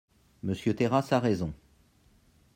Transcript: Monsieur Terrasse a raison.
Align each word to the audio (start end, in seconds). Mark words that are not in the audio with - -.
Monsieur 0.41 0.73
Terrasse 0.75 1.13
a 1.13 1.19
raison. 1.19 1.53